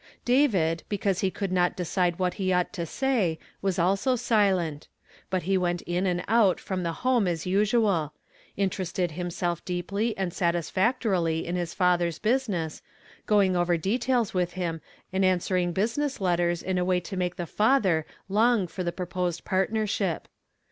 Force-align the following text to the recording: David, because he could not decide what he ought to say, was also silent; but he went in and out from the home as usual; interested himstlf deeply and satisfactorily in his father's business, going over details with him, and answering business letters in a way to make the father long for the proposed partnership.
David, 0.25 0.81
because 0.89 1.19
he 1.19 1.29
could 1.29 1.51
not 1.51 1.75
decide 1.77 2.17
what 2.17 2.33
he 2.41 2.51
ought 2.51 2.73
to 2.73 2.87
say, 2.87 3.37
was 3.61 3.77
also 3.77 4.15
silent; 4.15 4.87
but 5.29 5.43
he 5.43 5.59
went 5.59 5.83
in 5.83 6.07
and 6.07 6.23
out 6.27 6.59
from 6.59 6.81
the 6.81 6.91
home 7.05 7.27
as 7.27 7.45
usual; 7.45 8.11
interested 8.57 9.11
himstlf 9.11 9.63
deeply 9.63 10.17
and 10.17 10.33
satisfactorily 10.33 11.45
in 11.45 11.55
his 11.55 11.75
father's 11.75 12.17
business, 12.17 12.81
going 13.27 13.55
over 13.55 13.77
details 13.77 14.33
with 14.33 14.53
him, 14.53 14.81
and 15.13 15.23
answering 15.23 15.71
business 15.71 16.19
letters 16.19 16.63
in 16.63 16.79
a 16.79 16.83
way 16.85 16.99
to 16.99 17.15
make 17.15 17.35
the 17.35 17.45
father 17.45 18.07
long 18.27 18.65
for 18.65 18.83
the 18.83 18.91
proposed 18.91 19.43
partnership. 19.45 20.27